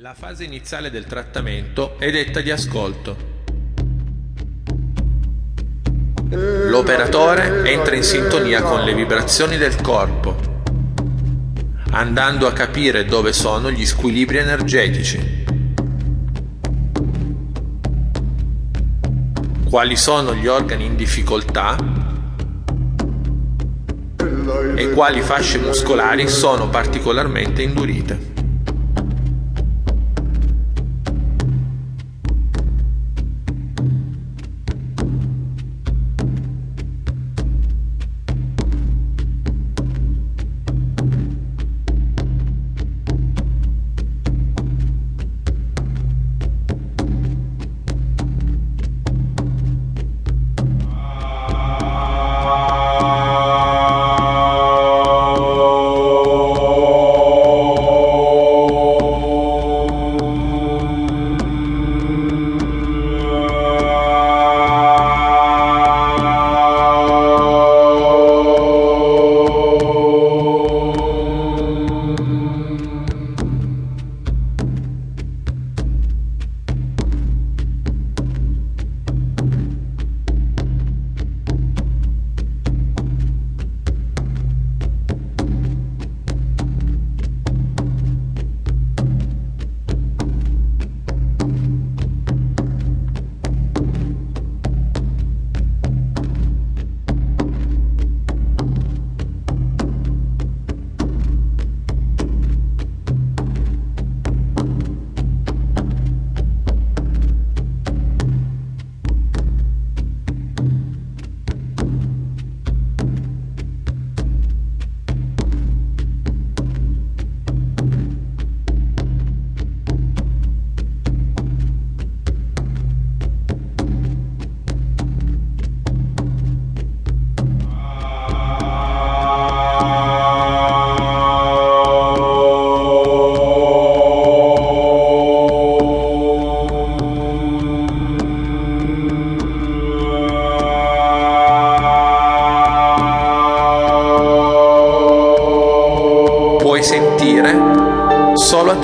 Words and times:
La 0.00 0.12
fase 0.12 0.44
iniziale 0.44 0.90
del 0.90 1.06
trattamento 1.06 1.98
è 1.98 2.10
detta 2.10 2.42
di 2.42 2.50
ascolto. 2.50 3.16
L'operatore 6.28 7.66
entra 7.70 7.96
in 7.96 8.02
sintonia 8.02 8.60
con 8.60 8.82
le 8.82 8.94
vibrazioni 8.94 9.56
del 9.56 9.80
corpo, 9.80 10.36
andando 11.92 12.46
a 12.46 12.52
capire 12.52 13.06
dove 13.06 13.32
sono 13.32 13.70
gli 13.70 13.86
squilibri 13.86 14.36
energetici, 14.36 15.44
quali 19.66 19.96
sono 19.96 20.34
gli 20.34 20.46
organi 20.46 20.84
in 20.84 20.96
difficoltà 20.96 21.74
e 24.74 24.90
quali 24.90 25.22
fasce 25.22 25.56
muscolari 25.56 26.28
sono 26.28 26.68
particolarmente 26.68 27.62
indurite. 27.62 28.45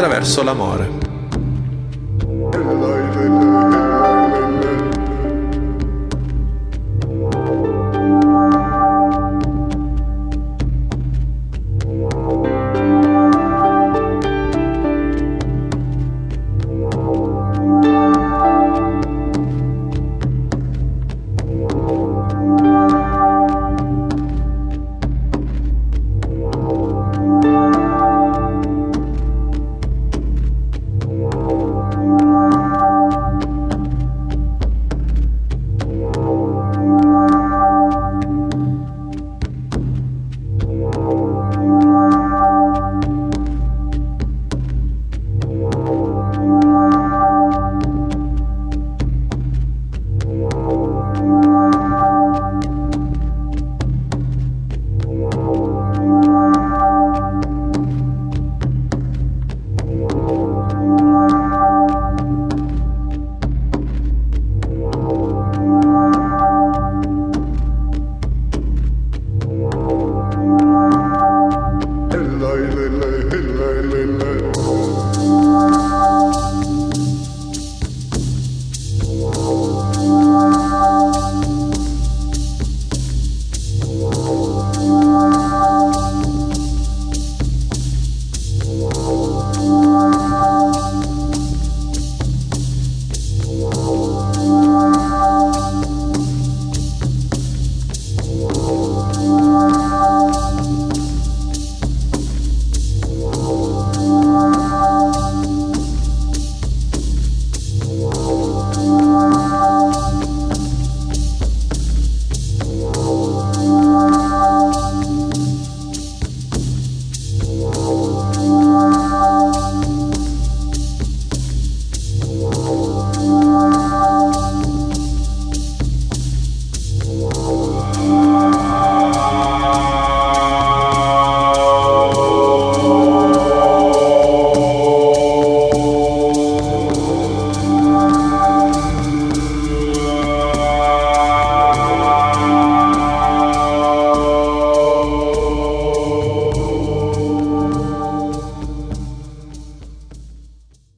attraverso 0.00 0.42
l'amore. 0.42 0.88